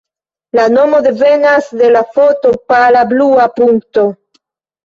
[0.59, 4.09] La nomo devenas de la foto Pala Blua Punkto.